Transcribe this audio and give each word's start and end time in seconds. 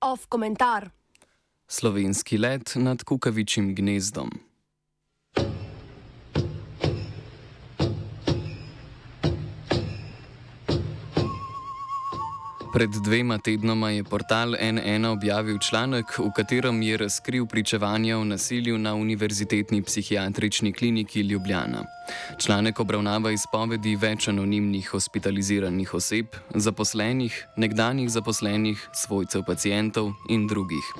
Off 0.00 0.26
komentar. 0.28 0.90
Slovenski 1.68 2.38
let 2.38 2.72
nad 2.74 3.04
kukavičjim 3.04 3.74
gnezdom. 3.74 4.47
Pred 12.78 12.90
dvema 12.90 13.38
tednoma 13.38 13.90
je 13.90 14.04
portal 14.04 14.54
NN 14.60 15.04
objavil 15.04 15.58
članek, 15.58 16.18
v 16.18 16.30
katerem 16.36 16.82
je 16.82 16.96
razkril 16.96 17.46
pričevanja 17.46 18.18
o 18.18 18.24
nasilju 18.24 18.78
na 18.78 18.94
Univerzitetni 18.94 19.82
psihiatrični 19.82 20.72
kliniki 20.72 21.20
Ljubljana. 21.20 21.82
Članek 22.38 22.80
obravnava 22.80 23.32
izpovedi 23.34 23.96
več 23.96 24.28
anonimnih 24.28 24.88
hospitaliziranih 24.88 25.94
oseb, 25.94 26.26
zaposlenih, 26.54 27.46
nekdanjih 27.56 28.10
zaposlenih, 28.10 28.88
svojcev 28.94 29.42
pacijentov 29.46 30.12
in 30.28 30.46
drugih. 30.46 30.92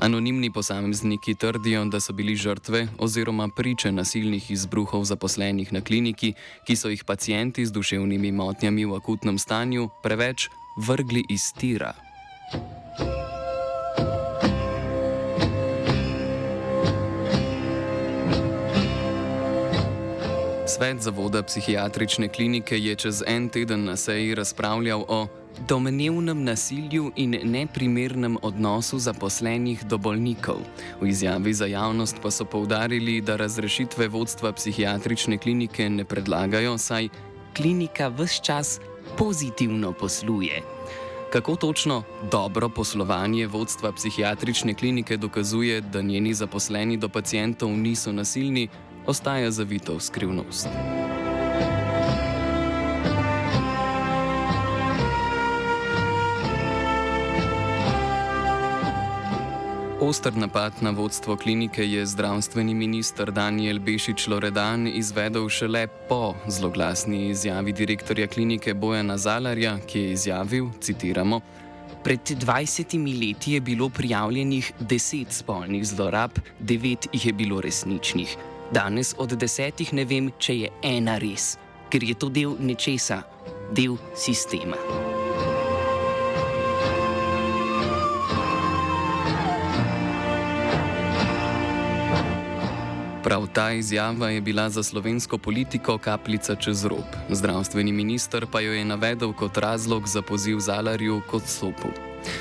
Anonimni 0.00 0.50
posamezniki 0.52 1.34
trdijo, 1.34 1.84
da 1.84 2.00
so 2.00 2.12
bili 2.12 2.34
žrtve 2.36 2.88
oziroma 2.98 3.48
priče 3.56 3.92
nasilnih 3.92 4.50
izbruhov 4.50 5.04
zaposlenih 5.04 5.72
na 5.72 5.80
kliniki, 5.80 6.34
ki 6.66 6.76
so 6.76 6.90
jih 6.90 7.04
pacijenti 7.04 7.66
z 7.66 7.72
duševnimi 7.72 8.32
motnjami 8.32 8.84
v 8.84 8.98
akutnem 8.98 9.38
stanju 9.38 9.88
preveč 10.02 10.48
vrgli 10.76 11.24
iz 11.28 11.52
tira. 11.52 11.94
Svet 20.66 21.02
zavoda 21.02 21.42
psihiatrične 21.42 22.28
klinike 22.28 22.78
je 22.78 22.94
čez 22.94 23.22
en 23.26 23.48
teden 23.48 23.84
na 23.84 23.96
seji 23.96 24.34
razpravljal 24.34 25.04
o 25.08 25.26
domnevnem 25.68 26.44
nasilju 26.44 27.12
in 27.16 27.36
neprimernem 27.44 28.38
odnosu 28.42 28.98
zaposlenih 28.98 29.84
do 29.84 29.98
bolnikov. 29.98 30.56
V 31.00 31.08
izjavi 31.08 31.54
za 31.54 31.66
javnost 31.66 32.16
pa 32.22 32.30
so 32.30 32.44
povdarili, 32.44 33.20
da 33.20 33.36
razrešitve 33.36 34.08
vodstva 34.08 34.52
psihiatrične 34.52 35.38
klinike 35.38 35.90
ne 35.90 36.04
predlagajo, 36.04 36.78
saj 36.78 37.08
klinika 37.56 38.08
vse 38.08 38.42
čas 38.42 38.80
pozitivno 39.20 39.92
posluje. 39.92 40.62
Kako 41.32 41.56
točno 41.56 42.02
dobro 42.30 42.68
poslovanje 42.68 43.46
vodstva 43.46 43.92
psihiatrične 43.92 44.74
klinike 44.74 45.16
dokazuje, 45.16 45.80
da 45.80 46.02
njeni 46.02 46.34
zaposleni 46.34 46.96
do 46.96 47.08
pacijentov 47.08 47.70
niso 47.70 48.12
nasilni, 48.12 48.68
ostaja 49.06 49.50
zavito 49.50 49.94
v 49.94 50.00
skrivnost. 50.00 50.68
Oster 60.10 60.36
napad 60.36 60.72
na 60.80 60.90
vodstvo 60.90 61.36
klinike 61.36 61.86
je 61.86 62.06
zdravstveni 62.06 62.74
minister 62.74 63.30
Daniel 63.30 63.78
Bešič 63.78 64.26
Loredan 64.26 64.86
izvedel 64.86 65.48
šele 65.48 65.86
po 66.08 66.34
zloglasni 66.46 67.28
izjavi 67.28 67.72
direktorja 67.72 68.26
klinike 68.26 68.74
Bojana 68.74 69.18
Zalarja, 69.18 69.78
ki 69.86 70.00
je 70.00 70.12
izjavil, 70.12 70.66
citiramo, 70.80 71.40
Pred 72.04 72.20
20 72.20 73.20
leti 73.20 73.52
je 73.52 73.60
bilo 73.60 73.88
prijavljenih 73.88 74.72
10 74.80 75.26
spolnih 75.30 75.86
zlorab, 75.86 76.30
9 76.60 77.06
jih 77.12 77.26
je 77.26 77.32
bilo 77.32 77.60
resničnih. 77.60 78.36
Danes 78.72 79.14
od 79.18 79.28
desetih 79.38 79.92
ne 79.92 80.04
vem, 80.04 80.32
če 80.38 80.58
je 80.58 80.72
ena 80.82 81.18
res, 81.18 81.54
ker 81.90 82.02
je 82.02 82.14
to 82.14 82.28
del 82.28 82.56
nečesa, 82.58 83.22
del 83.72 83.94
sistema. 84.16 85.09
Prav 93.30 93.46
ta 93.52 93.72
izjava 93.72 94.28
je 94.30 94.40
bila 94.40 94.70
za 94.70 94.82
slovensko 94.82 95.38
politiko 95.38 95.98
kapljica 95.98 96.54
čez 96.54 96.84
rob. 96.84 97.06
Zdravstveni 97.28 97.92
minister 97.92 98.46
pa 98.52 98.60
jo 98.60 98.72
je 98.72 98.84
navedel 98.84 99.32
kot 99.32 99.56
razlog 99.56 100.08
za 100.08 100.22
poziv 100.22 100.58
Zalarju 100.58 101.22
k 101.30 101.34
odstopu. 101.34 101.88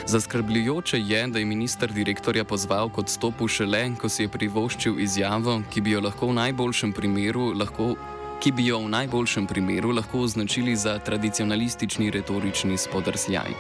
Zaskrbljujoče 0.05 0.99
je, 0.99 1.27
da 1.27 1.39
je 1.39 1.45
minister 1.45 1.93
direktorja 1.93 2.43
pozval 2.43 2.89
k 2.89 2.97
odstopu 2.97 3.47
šele, 3.47 3.91
ko 4.01 4.09
si 4.09 4.23
je 4.23 4.29
privoščil 4.29 4.99
izjavo, 4.99 5.61
ki 5.69 5.81
bi 5.81 5.91
jo 5.91 6.01
lahko 6.01 6.27
v 6.27 6.33
najboljšem 6.33 6.93
primeru 6.93 7.51
lahko. 7.53 7.93
Ki 8.41 8.51
bi 8.51 8.65
jo 8.65 8.79
v 8.79 8.89
najboljšem 8.89 9.45
primeru 9.47 9.91
lahko 9.91 10.23
označili 10.25 10.75
za 10.75 10.97
tradicionalistični 10.99 12.09
retorični 12.09 12.77
spodrsljaj. 12.77 13.53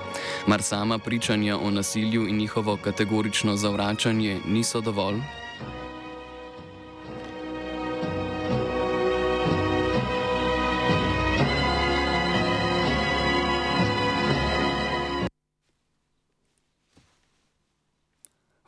Mar 0.47 0.61
sama 0.61 0.97
pričanja 0.97 1.59
o 1.59 1.69
nasilju 1.71 2.25
in 2.27 2.37
njihovo 2.37 2.77
kategorično 2.77 3.55
zavračanje 3.55 4.39
niso 4.47 4.81
dovolj? 4.81 5.21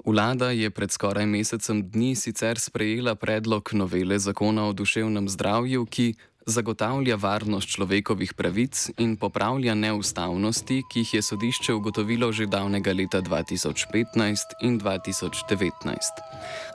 Vlada 0.06 0.50
je 0.50 0.70
pred 0.70 0.92
skoraj 0.92 1.26
mesecem 1.26 1.84
dni 1.86 2.16
sicer 2.16 2.60
sprejela 2.60 3.16
predlog 3.16 3.70
novele 3.74 4.18
zakona 4.20 4.66
o 4.66 4.74
duševnem 4.74 5.30
zdravju, 5.30 5.86
ki 5.86 6.14
zagotavlja 6.46 7.16
varnost 7.22 7.70
človekovih 7.70 8.34
pravic 8.34 8.90
in 8.98 9.14
popravlja 9.16 9.76
neustavnosti, 9.76 10.82
ki 10.90 11.00
jih 11.00 11.14
je 11.14 11.22
sodišče 11.22 11.74
ugotovilo 11.74 12.32
že 12.32 12.50
davnega 12.50 12.94
leta 12.94 13.22
2015 13.22 14.58
in 14.66 14.80
2019. 14.80 16.26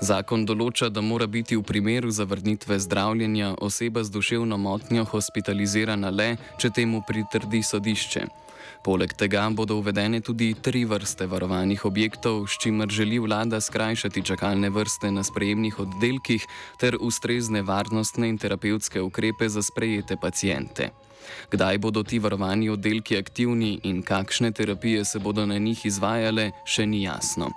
Zakon 0.01 0.47
določa, 0.47 0.89
da 0.89 1.01
mora 1.01 1.27
biti 1.27 1.57
v 1.57 1.67
primeru 1.67 2.11
zavrnitve 2.11 2.79
zdravljenja 2.79 3.57
oseba 3.61 4.05
z 4.05 4.11
duševno 4.11 4.57
motnjo 4.57 5.05
hospitalizirana 5.05 6.11
le, 6.11 6.37
če 6.59 6.71
temu 6.71 7.03
pritrdi 7.03 7.63
sodišče. 7.63 8.46
Poleg 8.85 9.13
tega 9.13 9.47
bodo 9.51 9.79
uvedene 9.79 10.21
tudi 10.21 10.55
tri 10.55 10.85
vrste 10.85 11.27
varovanih 11.27 11.85
objektov, 11.85 12.47
s 12.47 12.59
čimer 12.59 12.89
želi 12.89 13.19
vlada 13.19 13.61
skrajšati 13.61 14.23
čakalne 14.23 14.71
vrste 14.71 15.11
na 15.11 15.23
sprejemnih 15.23 15.79
oddelkih 15.81 16.47
ter 16.79 16.97
ustrezne 17.01 17.63
varnostne 17.63 18.29
in 18.29 18.39
terapevtske 18.39 19.03
ukrepe 19.03 19.49
za 19.49 19.63
sprejete 19.63 20.17
pacijente. 20.17 20.91
Kdaj 21.51 21.79
bodo 21.79 22.03
ti 22.03 22.19
varovani 22.19 22.69
oddelki 22.71 23.17
aktivni 23.19 23.81
in 23.83 24.03
kakšne 24.03 24.53
terapije 24.53 25.05
se 25.05 25.19
bodo 25.19 25.47
na 25.47 25.59
njih 25.59 25.87
izvajale, 25.87 26.51
še 26.65 26.87
ni 26.87 27.03
jasno. 27.03 27.51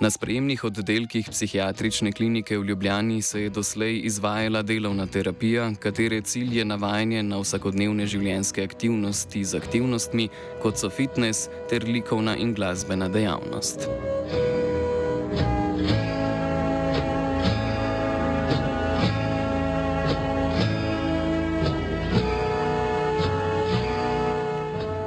Na 0.00 0.10
sprejemnih 0.10 0.64
oddelkih 0.64 1.28
psihiatrične 1.30 2.12
klinike 2.12 2.58
v 2.58 2.64
Ljubljani 2.64 3.22
se 3.22 3.42
je 3.42 3.50
doslej 3.50 4.00
izvajala 4.04 4.62
delovna 4.62 5.06
terapija, 5.06 5.70
katere 5.80 6.20
cilj 6.20 6.58
je 6.58 6.64
navajanje 6.64 7.22
na 7.22 7.38
vsakodnevne 7.40 8.06
življenjske 8.06 8.64
aktivnosti 8.64 9.44
z 9.44 9.60
aktivnostmi, 9.62 10.28
kot 10.62 10.78
so 10.78 10.90
fitness 10.90 11.48
ter 11.70 11.84
likovna 11.88 12.36
in 12.36 12.54
glasbena 12.54 13.08
dejavnost. 13.08 13.88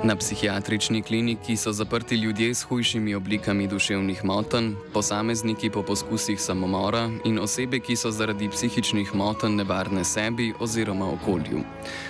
Na 0.08 0.16
psihiatrični 0.16 1.02
kliniki 1.02 1.58
so 1.58 1.72
zaprti 1.72 2.16
ljudje 2.16 2.54
s 2.56 2.64
hujšimi 2.64 3.16
oblikami 3.16 3.68
duševnih 3.68 4.26
motenj, 4.26 4.72
posamezniki 4.94 5.70
po 5.70 5.84
poskusih 5.84 6.40
samomora 6.42 7.10
in 7.26 7.40
osebe, 7.40 7.80
ki 7.80 7.96
so 7.96 8.12
zaradi 8.12 8.48
psihičnih 8.50 9.12
motenj 9.16 9.58
nevarne 9.60 10.04
sebi 10.04 10.54
oziroma 10.60 11.12
okolju. 11.12 11.60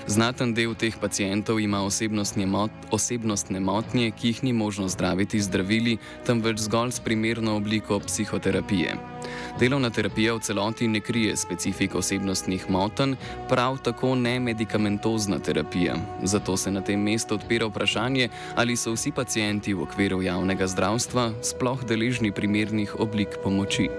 Znaten 0.07 0.53
del 0.53 0.75
teh 0.75 0.93
pacijentov 1.01 1.59
ima 1.59 1.81
osebnostne, 1.85 2.45
mot 2.45 2.71
osebnostne 2.91 3.59
motnje, 3.59 4.11
ki 4.11 4.27
jih 4.27 4.43
ni 4.43 4.53
možno 4.53 4.87
zdraviti 4.87 5.41
z 5.41 5.49
zdravili, 5.49 5.97
temveč 6.25 6.59
zgolj 6.69 6.91
s 6.91 6.99
primerno 6.99 7.55
obliko 7.57 7.99
psihoterapije. 7.99 9.16
Delovna 9.59 9.89
terapija 9.89 10.33
v 10.33 10.39
celoti 10.39 10.87
ne 10.87 10.99
krije 10.99 11.35
specifik 11.37 11.95
osebnostnih 11.95 12.69
motenj, 12.69 13.15
prav 13.49 13.77
tako 13.83 14.15
ne 14.15 14.39
medikamentozna 14.39 15.39
terapija. 15.39 15.95
Zato 16.23 16.57
se 16.57 16.71
na 16.71 16.81
tem 16.81 16.99
mestu 16.99 17.35
odpira 17.35 17.65
vprašanje, 17.65 18.29
ali 18.55 18.75
so 18.75 18.93
vsi 18.93 19.11
pacijenti 19.11 19.73
v 19.73 19.81
okviru 19.83 20.21
javnega 20.21 20.67
zdravstva 20.67 21.31
sploh 21.41 21.83
deležni 21.85 22.31
primernih 22.31 22.99
oblik 22.99 23.37
pomoči. 23.43 23.89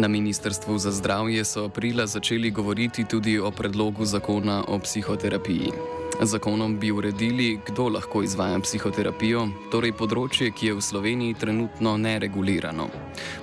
Na 0.00 0.08
Ministrstvu 0.08 0.78
za 0.78 0.90
zdravje 0.90 1.44
so 1.44 1.64
aprila 1.64 2.06
začeli 2.06 2.50
govoriti 2.50 3.04
tudi 3.04 3.38
o 3.38 3.50
predlogu 3.50 4.04
zakona 4.04 4.64
o 4.68 4.78
psihoterapiji. 4.78 5.99
Zakonom 6.22 6.78
bi 6.78 6.90
uredili, 6.92 7.60
kdo 7.66 7.88
lahko 7.88 8.20
izvaja 8.22 8.58
psihoterapijo, 8.60 9.46
torej 9.72 9.94
področje, 9.96 10.50
ki 10.52 10.66
je 10.66 10.74
v 10.76 10.82
Sloveniji 10.84 11.36
trenutno 11.40 11.94
neregulirano. 11.96 12.90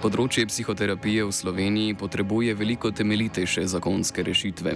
Področje 0.04 0.46
psihoterapije 0.46 1.26
v 1.26 1.34
Sloveniji 1.34 1.96
potrebuje 1.98 2.54
veliko 2.54 2.92
temeljitejše 2.94 3.64
zakonske 3.72 4.22
rešitve. 4.22 4.76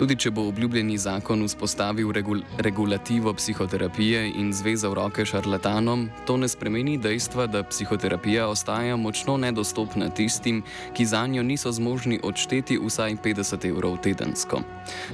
Tudi 0.00 0.16
če 0.16 0.32
bo 0.32 0.46
obljubljeni 0.48 0.96
zakon 0.96 1.44
vzpostavil 1.44 2.14
regul 2.16 2.40
regulativo 2.64 3.34
psihoterapije 3.36 4.24
in 4.40 4.48
zvezal 4.56 4.96
roke 4.96 5.28
šarlatanom, 5.28 6.08
to 6.24 6.38
ne 6.40 6.48
spremeni 6.48 6.96
dejstva, 6.96 7.44
da 7.46 7.60
psihoterapija 7.68 8.48
ostaja 8.48 8.96
močno 8.96 9.36
nedostopna 9.36 10.08
tistim, 10.08 10.62
ki 10.96 11.04
za 11.04 11.26
njo 11.28 11.44
niso 11.44 11.72
zmožni 11.72 12.22
odšteti 12.24 12.80
vsaj 12.80 13.20
50 13.20 13.68
evrov 13.68 14.00
tedensko. 14.00 14.64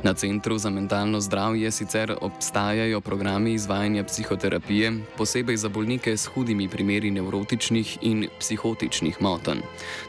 Na 0.07 0.15
Centru 0.15 0.59
za 0.63 0.71
mentalno 0.71 1.19
zdravje 1.21 1.75
sicer 1.75 2.20
obstajajo 2.21 3.01
programi 3.01 3.53
izvajanja 3.53 4.05
psihoterapije, 4.05 4.93
posebej 5.17 5.57
za 5.57 5.69
bolnike 5.69 6.17
s 6.17 6.27
hudimi 6.27 6.69
primeri 6.69 7.11
nevrotičnih 7.11 7.99
in 8.03 8.29
psihotičnih 8.39 9.23
motenj. 9.23 9.61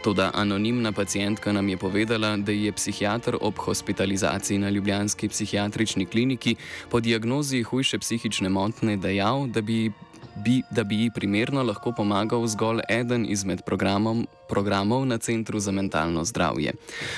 Toda 0.04 0.32
anonimna 0.34 0.92
pacijentka 0.92 1.52
nam 1.52 1.70
je 1.70 1.78
povedala, 1.78 2.38
da 2.38 2.52
je 2.52 2.72
psihiatr 2.72 3.38
ob 3.42 3.58
hospitalizaciji 3.58 4.58
na 4.58 4.70
Ljubljanski 4.70 5.30
psihiatrični 5.30 6.06
kliniki 6.06 6.56
po 6.90 7.00
diagnozi 7.00 7.64
hujše 7.64 8.00
psihične 8.00 8.50
motnje 8.50 8.98
dejal, 8.98 9.48
da 9.48 9.62
bi 9.62 9.92
bi, 10.44 10.62
da 10.70 10.84
bi 10.84 10.96
ji 11.04 11.10
primerno 11.16 11.64
lahko 11.64 11.92
pomagal 11.92 12.48
zgolj 12.48 12.82
eden 12.90 13.26
izmed 13.30 13.62
programov 14.50 15.06
na 15.06 15.18
Centru 15.18 15.60
za 15.60 15.72
mentalno 15.72 16.26
zdravje. 16.26 16.74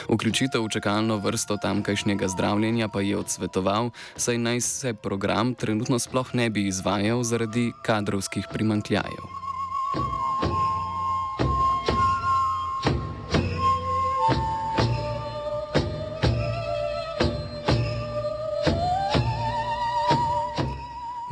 Vključitev 0.10 0.64
v 0.64 0.70
čakalno 0.70 1.18
vrsto 1.18 1.58
tamkajšnjega 1.58 2.28
zdravljenja 2.28 2.88
pa 2.88 3.02
je 3.02 3.18
odsvetoval, 3.18 3.90
saj 4.16 4.38
naj 4.38 4.62
se 4.62 4.94
program 4.94 5.56
trenutno 5.56 6.00
sploh 6.00 6.36
ne 6.36 6.50
bi 6.50 6.68
izvajal 6.68 7.24
zaradi 7.24 7.72
kadrovskih 7.84 8.46
primankljajev. 8.52 9.43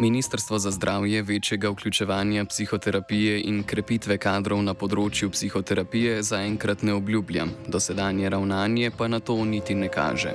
Ministrstvo 0.01 0.59
za 0.59 0.71
zdravje 0.71 1.21
večjega 1.21 1.69
vključevanja 1.69 2.45
psihoterapije 2.45 3.42
in 3.42 3.63
krepitve 3.63 4.15
kadrov 4.18 4.63
na 4.65 4.74
področju 4.74 5.30
psihoterapije 5.30 6.24
zaenkrat 6.25 6.81
ne 6.81 6.95
obljublja, 6.98 7.45
dosedanje 7.68 8.31
ravnanje 8.33 8.89
pa 8.98 9.07
na 9.07 9.19
to 9.19 9.36
niti 9.45 9.75
ne 9.75 9.92
kaže. 9.94 10.31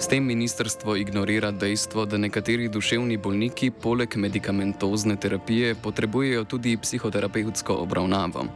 S 0.00 0.08
tem 0.08 0.24
ministrstvo 0.24 0.96
ignorira 0.96 1.50
dejstvo, 1.50 2.06
da 2.08 2.16
nekateri 2.16 2.70
duševni 2.72 3.20
bolniki 3.20 3.68
poleg 3.70 4.16
medicamentozne 4.16 5.18
terapije 5.20 5.74
potrebujejo 5.74 6.48
tudi 6.48 6.78
psihoterapevtsko 6.80 7.76
obravnavo. 7.84 8.46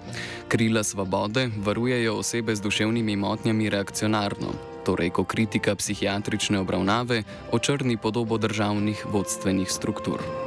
Krila 0.49 0.85
svobode 0.85 1.51
varujejo 1.69 2.17
osebe 2.25 2.57
z 2.57 2.65
duševnimi 2.65 3.17
motnjami 3.17 3.69
reakcionarno, 3.77 4.57
torej 4.89 5.13
ko 5.13 5.29
kritika 5.29 5.77
psihiatrične 5.77 6.65
obravnave 6.65 7.23
očrni 7.53 8.01
podobo 8.01 8.39
državnih 8.39 9.07
vodstvenih 9.13 9.71
struktur. 9.71 10.46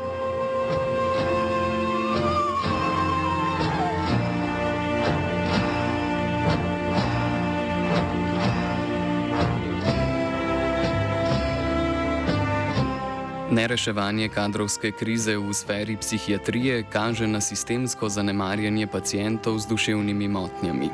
Nereševanje 13.50 14.28
kadrovske 14.30 14.92
krize 14.92 15.34
v 15.38 15.54
sferi 15.54 15.98
psihiatrije 15.98 16.84
kaže 16.94 17.28
na 17.28 17.42
sistemsko 17.42 18.10
zanemarjanje 18.10 18.88
pacijentov 18.88 19.58
z 19.60 19.68
duševnimi 19.68 20.28
motnjami. 20.28 20.90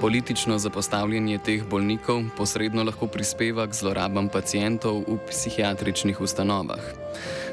Politično 0.00 0.58
zapostavljanje 0.58 1.38
teh 1.38 1.64
bolnikov 1.64 2.22
posredno 2.36 2.84
lahko 2.84 3.06
prispeva 3.06 3.64
k 3.66 3.72
zlorabam 3.72 4.28
pacijentov 4.28 5.00
v 5.08 5.16
psihiatričnih 5.30 6.20
ustanovah. 6.20 6.84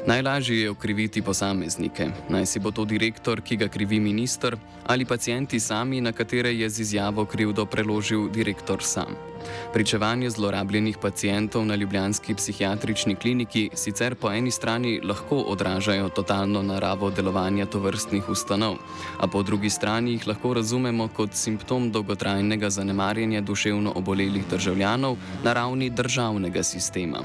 Najlažje 0.06 0.60
je 0.60 0.70
okriviti 0.70 1.22
posameznike, 1.22 2.10
naj 2.28 2.46
si 2.46 2.60
bo 2.60 2.70
to 2.70 2.84
direktor, 2.84 3.40
ki 3.40 3.56
ga 3.56 3.68
krivi 3.68 4.00
minister, 4.00 4.56
ali 4.86 5.04
pacijenti 5.04 5.60
sami, 5.60 6.00
na 6.00 6.12
katere 6.12 6.52
je 6.52 6.68
z 6.68 6.80
izjavo 6.80 7.24
krivdo 7.24 7.66
preložil 7.66 8.28
direktor 8.28 8.84
sam. 8.84 9.31
Pričevanje 9.72 10.30
zlorabljenih 10.30 10.98
pacijentov 10.98 11.64
na 11.66 11.74
Ljubljanski 11.74 12.34
psihiatrični 12.34 13.14
kliniki 13.14 13.70
sicer 13.74 14.14
po 14.14 14.30
eni 14.30 14.50
strani 14.50 15.00
lahko 15.04 15.36
odražajo 15.36 16.08
totalno 16.08 16.62
naravo 16.62 17.10
delovanja 17.10 17.66
tovrstnih 17.66 18.28
ustanov, 18.28 18.76
a 19.18 19.26
po 19.26 19.42
drugi 19.42 19.70
strani 19.70 20.12
jih 20.12 20.26
lahko 20.26 20.54
razumemo 20.54 21.08
kot 21.08 21.34
simptom 21.34 21.90
dolgotrajnega 21.92 22.70
zanemarjanja 22.70 23.40
duševno 23.40 23.92
obolelih 23.96 24.48
državljanov 24.50 25.16
na 25.44 25.52
ravni 25.52 25.90
državnega 25.90 26.62
sistema. 26.62 27.22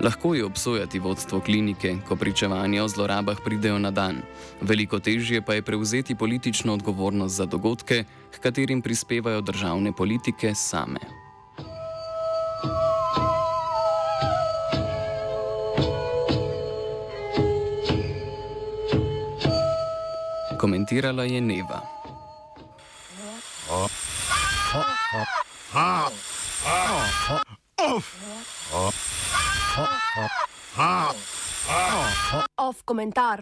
Lahko 0.00 0.34
je 0.34 0.44
obsojati 0.44 0.98
vodstvo 0.98 1.40
klinike, 1.40 1.96
ko 2.08 2.16
pričevanja 2.16 2.84
o 2.84 2.88
zlorabah 2.88 3.36
pridejo 3.44 3.78
na 3.78 3.90
dan. 3.90 4.22
Veliko 4.60 4.98
težje 4.98 5.42
pa 5.42 5.54
je 5.54 5.62
prevzeti 5.62 6.14
politično 6.14 6.74
odgovornost 6.74 7.36
za 7.36 7.46
dogodke, 7.46 8.04
k 8.30 8.38
katerim 8.38 8.82
prispevajo 8.82 9.40
državne 9.40 9.92
politike 9.92 10.54
same. 10.54 11.19
Komentirala 20.60 21.24
je 21.24 21.40
Neva. 21.40 21.80
Off 32.56 32.84
komentar. 32.84 33.38